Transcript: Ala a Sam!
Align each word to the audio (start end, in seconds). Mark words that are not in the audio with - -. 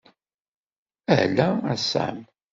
Ala 1.17 1.47
a 1.75 1.77
Sam! 1.87 2.17